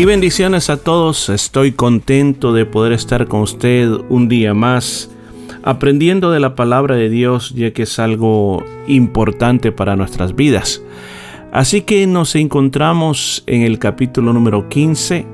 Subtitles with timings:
[0.00, 1.28] Y bendiciones a todos.
[1.28, 5.10] Estoy contento de poder estar con usted un día más
[5.62, 10.82] aprendiendo de la palabra de Dios, ya que es algo importante para nuestras vidas.
[11.52, 15.26] Así que nos encontramos en el capítulo número 15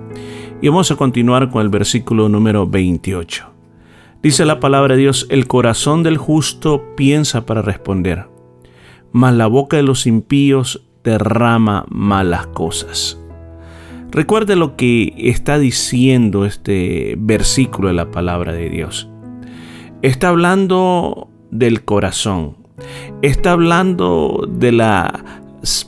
[0.60, 3.46] y vamos a continuar con el versículo número 28.
[4.20, 8.26] Dice la palabra de Dios, el corazón del justo piensa para responder,
[9.12, 13.20] mas la boca de los impíos derrama malas cosas.
[14.16, 19.10] Recuerde lo que está diciendo este versículo de la palabra de Dios.
[20.00, 22.56] Está hablando del corazón.
[23.20, 25.22] Está hablando de la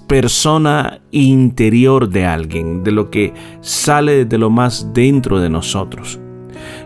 [0.07, 6.21] persona interior de alguien, de lo que sale de lo más dentro de nosotros.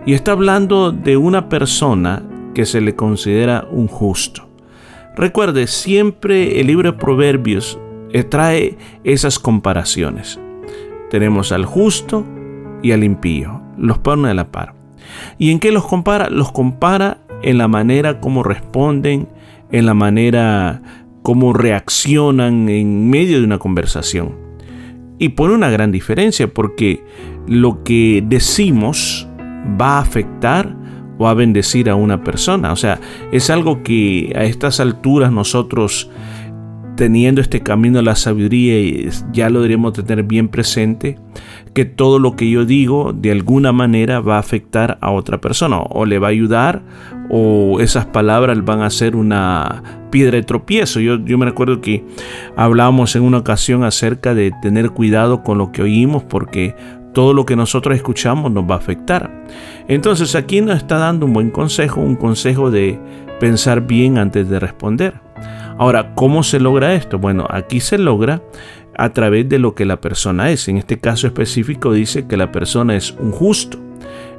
[0.06, 2.22] Y está hablando de una persona
[2.54, 4.48] que se le considera un justo.
[5.16, 7.80] Recuerde, siempre el libro de Proverbios
[8.12, 10.38] eh, trae esas comparaciones.
[11.12, 12.24] Tenemos al justo
[12.82, 14.72] y al impío, los pone a la par.
[15.36, 16.30] ¿Y en qué los compara?
[16.30, 19.28] Los compara en la manera como responden,
[19.70, 20.80] en la manera
[21.20, 24.36] como reaccionan en medio de una conversación.
[25.18, 27.04] Y pone una gran diferencia porque
[27.46, 29.28] lo que decimos
[29.78, 30.74] va a afectar
[31.18, 32.72] o a bendecir a una persona.
[32.72, 32.98] O sea,
[33.32, 36.10] es algo que a estas alturas nosotros
[36.96, 41.18] teniendo este camino de la sabiduría, ya lo deberíamos tener bien presente,
[41.74, 45.78] que todo lo que yo digo de alguna manera va a afectar a otra persona,
[45.78, 46.82] o le va a ayudar,
[47.30, 51.00] o esas palabras van a ser una piedra de tropiezo.
[51.00, 52.04] Yo, yo me recuerdo que
[52.56, 56.74] hablábamos en una ocasión acerca de tener cuidado con lo que oímos, porque
[57.12, 59.44] todo lo que nosotros escuchamos nos va a afectar.
[59.88, 62.98] Entonces aquí nos está dando un buen consejo, un consejo de
[63.40, 65.14] pensar bien antes de responder.
[65.78, 67.18] Ahora, ¿cómo se logra esto?
[67.18, 68.42] Bueno, aquí se logra
[68.96, 70.68] a través de lo que la persona es.
[70.68, 73.78] En este caso específico dice que la persona es un justo.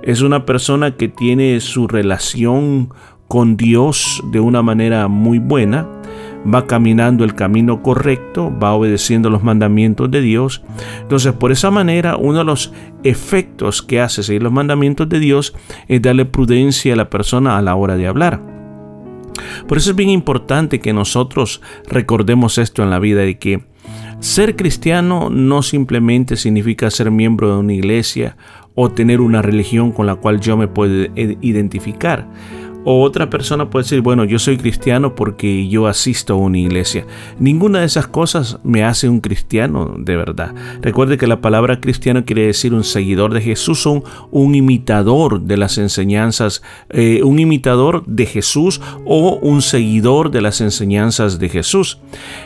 [0.02, 2.90] Es una persona que tiene su relación
[3.28, 5.88] con Dios de una manera muy buena,
[6.54, 10.62] va caminando el camino correcto, va obedeciendo los mandamientos de Dios.
[11.02, 12.74] Entonces, por esa manera, uno de los
[13.04, 15.56] efectos que hace seguir los mandamientos de Dios
[15.88, 18.53] es darle prudencia a la persona a la hora de hablar.
[19.68, 23.64] Por eso es bien importante que nosotros recordemos esto en la vida de que
[24.20, 28.38] ser cristiano no simplemente significa ser miembro de una iglesia
[28.76, 32.28] o tener una religión con la cual yo me puedo identificar.
[32.86, 37.06] O otra persona puede decir, bueno, yo soy cristiano porque yo asisto a una iglesia.
[37.40, 40.54] Ninguna de esas cosas me hace un cristiano de verdad.
[40.82, 45.58] Recuerde que la palabra cristiano quiere decir un seguidor de Jesús o un, imitador de
[45.58, 52.00] las enseñanzas, eh, un imitador de Jesús o un seguidor de las enseñanzas de Jesús.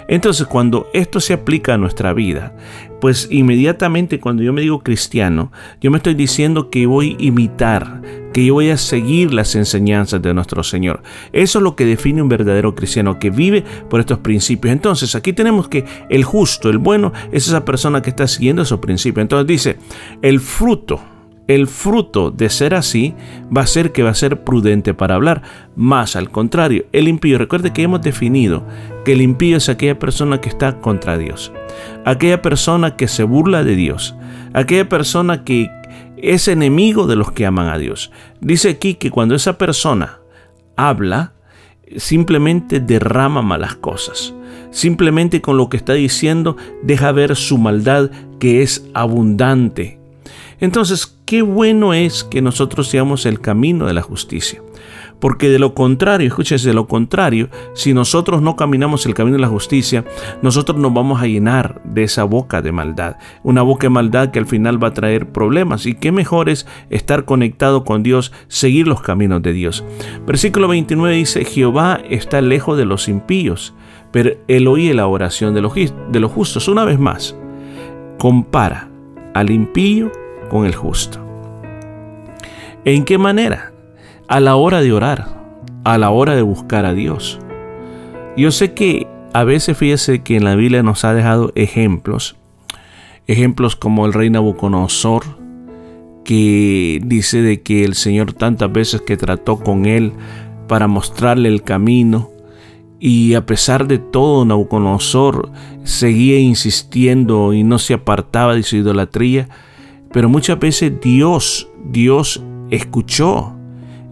[0.07, 2.55] Entonces, cuando esto se aplica a nuestra vida,
[2.99, 8.01] pues inmediatamente cuando yo me digo cristiano, yo me estoy diciendo que voy a imitar,
[8.33, 11.01] que yo voy a seguir las enseñanzas de nuestro Señor.
[11.33, 14.71] Eso es lo que define un verdadero cristiano, que vive por estos principios.
[14.71, 18.79] Entonces aquí tenemos que el justo, el bueno, es esa persona que está siguiendo esos
[18.79, 19.23] principios.
[19.23, 19.77] Entonces dice,
[20.21, 21.01] el fruto
[21.47, 23.15] el fruto de ser así
[23.55, 25.41] va a ser que va a ser prudente para hablar.
[25.75, 28.65] Más al contrario, el impío, recuerde que hemos definido
[29.05, 31.51] que el impío es aquella persona que está contra Dios,
[32.05, 34.15] aquella persona que se burla de Dios,
[34.53, 35.69] aquella persona que
[36.17, 38.11] es enemigo de los que aman a Dios.
[38.41, 40.19] Dice aquí que cuando esa persona
[40.75, 41.33] habla,
[41.95, 44.33] simplemente derrama malas cosas.
[44.71, 49.96] Simplemente con lo que está diciendo deja ver su maldad que es abundante
[50.59, 54.61] entonces, qué bueno es que nosotros seamos el camino de la justicia.
[55.19, 59.41] Porque de lo contrario, escúchese, de lo contrario, si nosotros no caminamos el camino de
[59.41, 60.05] la justicia,
[60.41, 63.17] nosotros nos vamos a llenar de esa boca de maldad.
[63.43, 65.85] Una boca de maldad que al final va a traer problemas.
[65.85, 69.83] Y qué mejor es estar conectado con Dios, seguir los caminos de Dios.
[70.25, 73.73] Versículo 29 dice, Jehová está lejos de los impíos,
[74.11, 76.67] pero él oye la oración de los, de los justos.
[76.67, 77.35] Una vez más,
[78.19, 78.89] compara
[79.33, 80.11] al impío
[80.49, 81.19] con el justo.
[82.85, 83.73] ¿En qué manera?
[84.27, 85.27] A la hora de orar,
[85.83, 87.39] a la hora de buscar a Dios.
[88.35, 92.37] Yo sé que a veces fíjese que en la Biblia nos ha dejado ejemplos,
[93.27, 95.23] ejemplos como el rey Nabucodonosor,
[96.23, 100.13] que dice de que el Señor tantas veces que trató con él
[100.67, 102.31] para mostrarle el camino,
[102.99, 105.51] y a pesar de todo, Nabucodonosor
[105.83, 109.49] seguía insistiendo y no se apartaba de su idolatría.
[110.11, 113.53] Pero muchas veces Dios, Dios escuchó,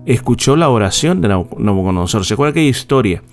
[0.05, 2.25] escuchó la oración de Nabucodonosor.
[2.25, 3.23] ¿Se acuerda aquella historia?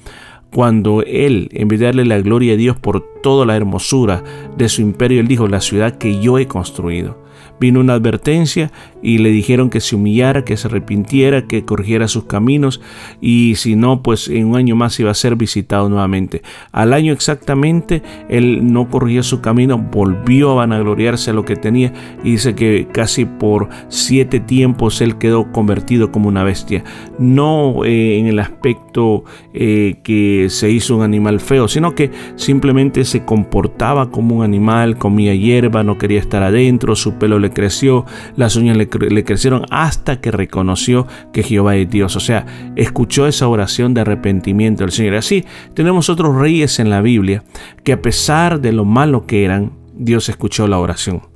[0.53, 4.23] Cuando él, en vez de darle la gloria a Dios por toda la hermosura
[4.57, 7.22] de su imperio, él dijo, la ciudad que yo he construido
[7.61, 8.71] vino una advertencia
[9.03, 12.81] y le dijeron que se humillara, que se arrepintiera, que corrigiera sus caminos
[13.21, 16.43] y si no, pues en un año más iba a ser visitado nuevamente.
[16.73, 21.93] Al año exactamente, él no corrigió su camino, volvió a vanagloriarse a lo que tenía
[22.25, 26.85] y dice que casi por siete tiempos él quedó convertido como una bestia.
[27.19, 33.05] No eh, en el aspecto eh, que se hizo un animal feo, sino que simplemente
[33.05, 38.05] se comportaba como un animal, comía hierba, no quería estar adentro, su pelo le creció,
[38.37, 42.17] las uñas le, crecieron hasta que reconoció que Jehová es Dios.
[42.17, 42.47] O sea,
[42.77, 45.15] escuchó esa oración de arrepentimiento del Señor.
[45.15, 45.45] Así
[45.75, 47.45] tenemos otros reyes en la Biblia
[47.85, 51.32] que a pesar de lo malo que eran, Dios escuchó la oración.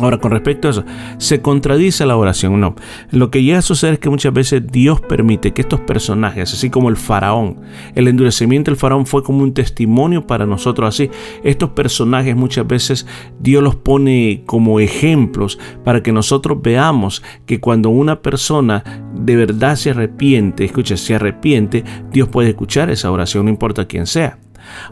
[0.00, 0.84] Ahora, con respecto a eso,
[1.18, 2.60] ¿se contradice la oración?
[2.60, 2.74] No.
[3.10, 6.68] Lo que llega a suceder es que muchas veces Dios permite que estos personajes, así
[6.68, 7.60] como el faraón,
[7.94, 11.10] el endurecimiento del faraón fue como un testimonio para nosotros así.
[11.44, 13.06] Estos personajes muchas veces
[13.38, 18.82] Dios los pone como ejemplos para que nosotros veamos que cuando una persona
[19.14, 24.06] de verdad se arrepiente, escucha, se arrepiente, Dios puede escuchar esa oración, no importa quién
[24.06, 24.38] sea.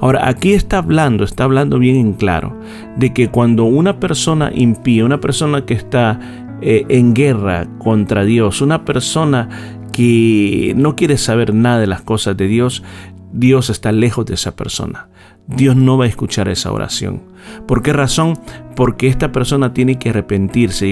[0.00, 2.58] Ahora, aquí está hablando, está hablando bien en claro,
[2.96, 6.18] de que cuando una persona impía, una persona que está
[6.60, 9.48] eh, en guerra contra Dios, una persona
[9.92, 12.82] que no quiere saber nada de las cosas de Dios,
[13.32, 15.08] Dios está lejos de esa persona.
[15.46, 17.22] Dios no va a escuchar esa oración.
[17.66, 18.38] ¿Por qué razón?
[18.76, 20.86] Porque esta persona tiene que arrepentirse,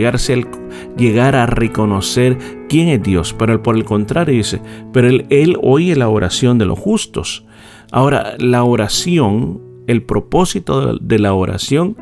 [0.96, 2.38] llegar a reconocer
[2.68, 3.34] quién es Dios.
[3.38, 4.60] Pero por el contrario dice,
[4.92, 7.44] pero él oye la oración de los justos.
[7.92, 11.96] Ahora, la oración, el propósito de la oración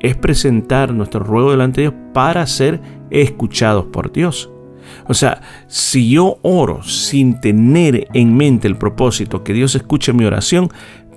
[0.00, 2.80] es presentar nuestro ruego delante de Dios para ser
[3.10, 4.50] escuchados por Dios.
[5.08, 10.24] O sea, si yo oro sin tener en mente el propósito que Dios escuche mi
[10.24, 10.68] oración,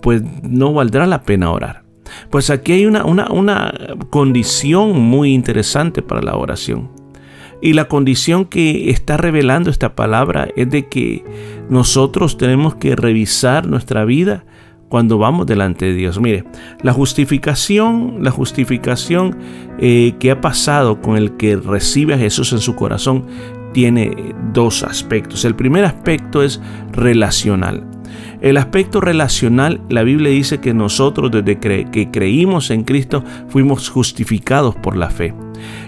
[0.01, 1.83] pues no valdrá la pena orar.
[2.29, 3.73] Pues aquí hay una, una, una
[4.09, 6.91] condición muy interesante para la oración.
[7.61, 11.23] Y la condición que está revelando esta palabra es de que
[11.69, 14.45] nosotros tenemos que revisar nuestra vida
[14.89, 16.19] cuando vamos delante de Dios.
[16.19, 16.43] Mire,
[16.81, 19.37] la justificación, la justificación
[19.79, 23.25] eh, que ha pasado con el que recibe a Jesús en su corazón
[23.73, 25.43] tiene dos aspectos.
[25.43, 26.61] El primer aspecto es
[26.93, 27.85] relacional.
[28.41, 34.75] El aspecto relacional, la Biblia dice que nosotros desde que creímos en Cristo fuimos justificados
[34.75, 35.33] por la fe.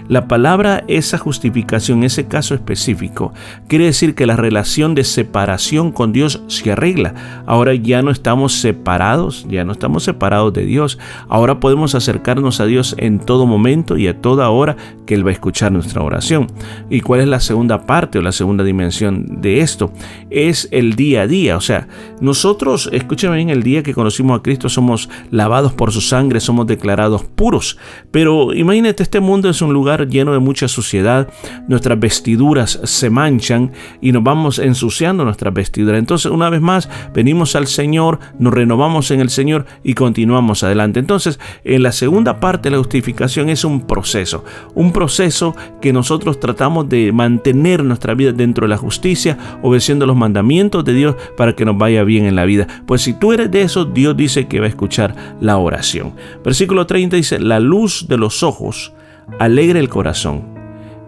[0.08, 3.32] La palabra esa justificación, ese caso específico,
[3.68, 7.42] quiere decir que la relación de separación con Dios se arregla.
[7.46, 10.98] Ahora ya no estamos separados, ya no estamos separados de Dios.
[11.28, 14.76] Ahora podemos acercarnos a Dios en todo momento y a toda hora
[15.06, 16.46] que Él va a escuchar nuestra oración.
[16.90, 19.92] ¿Y cuál es la segunda parte o la segunda dimensión de esto?
[20.30, 21.56] Es el día a día.
[21.56, 21.88] O sea,
[22.20, 26.66] nosotros, escúchame bien, el día que conocimos a Cristo somos lavados por su sangre, somos
[26.66, 27.78] declarados puros.
[28.10, 31.28] Pero imagínate, este mundo un lugar lleno de mucha suciedad,
[31.68, 35.98] nuestras vestiduras se manchan y nos vamos ensuciando nuestras vestiduras.
[35.98, 41.00] Entonces, una vez más, venimos al Señor, nos renovamos en el Señor y continuamos adelante.
[41.00, 46.40] Entonces, en la segunda parte de la justificación es un proceso, un proceso que nosotros
[46.40, 51.54] tratamos de mantener nuestra vida dentro de la justicia, obedeciendo los mandamientos de Dios para
[51.54, 52.66] que nos vaya bien en la vida.
[52.86, 56.14] Pues si tú eres de eso, Dios dice que va a escuchar la oración.
[56.44, 58.92] Versículo 30 dice, la luz de los ojos
[59.38, 60.42] alegra el corazón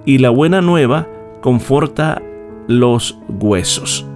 [0.05, 1.09] y la buena nueva
[1.41, 2.23] conforta
[2.69, 4.07] los huesos.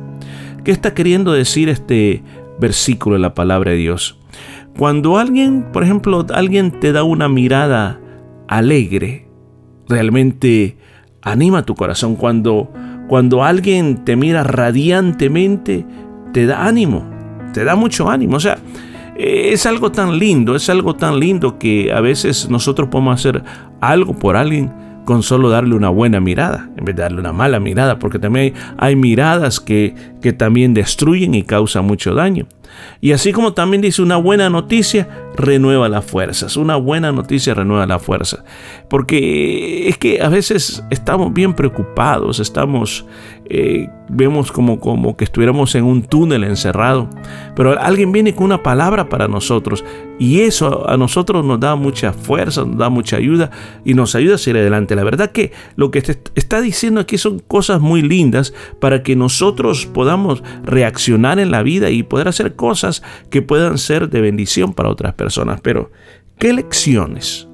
[0.63, 2.23] ¿Qué está queriendo decir este
[2.59, 4.19] versículo de la palabra de Dios?
[4.79, 8.01] Cuando alguien, por ejemplo, alguien te da una mirada
[8.49, 9.29] alegre,
[9.89, 10.77] realmente
[11.23, 12.17] anima tu corazón.
[12.17, 12.73] Cuando,
[13.09, 15.85] cuando alguien te mira radiantemente,
[16.33, 17.05] te da ánimo,
[17.53, 18.37] te da mucho ánimo.
[18.37, 18.59] O sea,
[19.17, 23.43] es algo tan lindo, es algo tan lindo que a veces nosotros podemos hacer
[23.81, 24.73] algo por alguien
[25.05, 28.55] con solo darle una buena mirada, en vez de darle una mala mirada, porque también
[28.79, 32.47] hay, miradas que, que también destruyen y causan mucho daño.
[33.01, 36.57] Y así como también dice una buena noticia, renueva las fuerzas.
[36.57, 38.45] Una buena noticia renueva las fuerzas.
[38.89, 43.05] Porque es que a veces estamos bien preocupados, estamos,
[43.49, 47.09] eh, vemos como, como que estuviéramos en un túnel encerrado.
[47.57, 49.85] Pero alguien viene con una palabra para nosotros
[50.19, 53.51] y eso a nosotros nos da mucha fuerza, nos da mucha ayuda
[53.85, 54.95] y nos ayuda a seguir adelante.
[54.95, 55.99] La verdad que lo que
[56.35, 61.91] está diciendo aquí son cosas muy lindas para que nosotros podamos reaccionar en la vida
[61.91, 65.24] y poder hacer cosas que puedan ser de bendición para otras personas.
[65.63, 65.91] Pero,
[66.39, 67.49] ¿qué lecciones?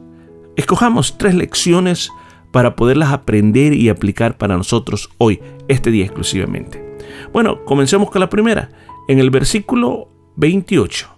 [0.56, 2.10] Escojamos tres lecciones
[2.52, 6.84] para poderlas aprender y aplicar para nosotros hoy, este día exclusivamente.
[7.32, 8.70] Bueno, comencemos con la primera.
[9.08, 11.08] En el versículo 28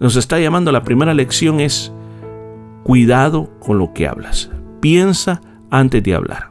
[0.00, 1.92] nos está llamando la primera lección es
[2.82, 4.50] cuidado con lo que hablas.
[4.80, 6.50] Piensa antes de hablar.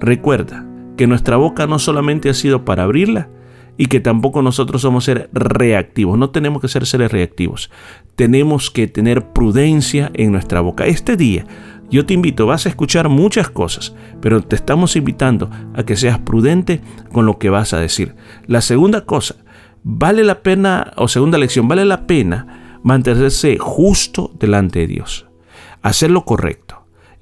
[0.00, 0.64] Recuerda
[0.96, 3.28] que nuestra boca no solamente ha sido para abrirla
[3.76, 6.18] y que tampoco nosotros somos ser reactivos.
[6.18, 7.70] No tenemos que ser seres reactivos.
[8.16, 10.86] Tenemos que tener prudencia en nuestra boca.
[10.86, 11.46] Este día
[11.90, 16.18] yo te invito, vas a escuchar muchas cosas, pero te estamos invitando a que seas
[16.18, 16.80] prudente
[17.12, 18.16] con lo que vas a decir.
[18.46, 19.36] La segunda cosa,
[19.82, 25.26] vale la pena, o segunda lección, vale la pena mantenerse justo delante de Dios,
[25.82, 26.73] hacer lo correcto.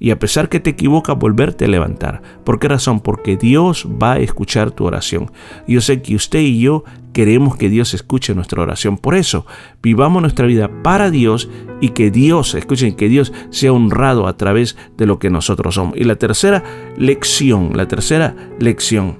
[0.03, 2.21] Y a pesar que te equivocas, volverte a levantar.
[2.43, 2.99] ¿Por qué razón?
[2.99, 5.31] Porque Dios va a escuchar tu oración.
[5.65, 6.83] Yo sé que usted y yo
[7.13, 8.97] queremos que Dios escuche nuestra oración.
[8.97, 9.45] Por eso,
[9.81, 14.75] vivamos nuestra vida para Dios y que Dios, escuchen, que Dios sea honrado a través
[14.97, 15.95] de lo que nosotros somos.
[15.95, 16.65] Y la tercera
[16.97, 19.19] lección, la tercera lección.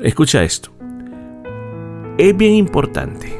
[0.00, 0.70] Escucha esto.
[2.18, 3.36] Es bien importante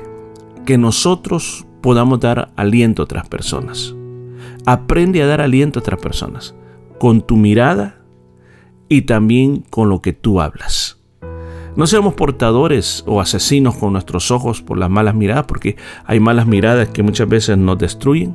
[0.66, 3.94] que nosotros podamos dar aliento a otras personas.
[4.66, 6.54] Aprende a dar aliento a otras personas
[6.98, 8.00] con tu mirada
[8.88, 11.00] y también con lo que tú hablas.
[11.76, 16.46] No seamos portadores o asesinos con nuestros ojos por las malas miradas, porque hay malas
[16.46, 18.34] miradas que muchas veces nos destruyen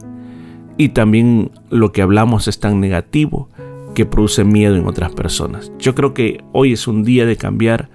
[0.78, 3.50] y también lo que hablamos es tan negativo
[3.96, 5.72] que produce miedo en otras personas.
[5.80, 7.90] Yo creo que hoy es un día de cambiar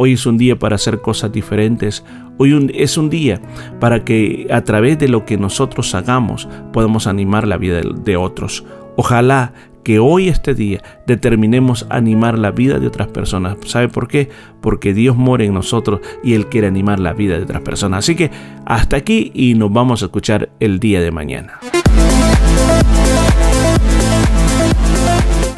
[0.00, 2.04] Hoy es un día para hacer cosas diferentes.
[2.38, 3.40] Hoy es un día
[3.80, 8.64] para que a través de lo que nosotros hagamos podamos animar la vida de, otros.
[8.96, 9.52] Ojalá
[9.82, 13.56] que hoy este día determinemos animar la vida de otras personas.
[13.66, 14.28] ¿Sabe por qué?
[14.60, 18.04] Porque Dios mora en nosotros y Él quiere animar la vida de otras personas.
[18.04, 18.30] Así que
[18.64, 21.58] hasta aquí y nos vamos a escuchar el día de mañana.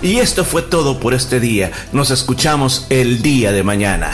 [0.03, 1.73] Y esto fue todo por este día.
[1.93, 4.13] Nos escuchamos el día de mañana.